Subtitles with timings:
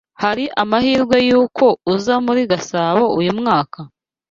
[0.23, 3.79] Hari amahirwe yuko uza muri Gasabo uyu mwaka?